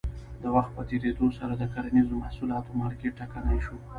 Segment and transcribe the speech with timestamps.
[0.43, 3.77] د وخت په تېرېدو سره د کرنیزو محصولاتو مارکېټ ټکنی شو.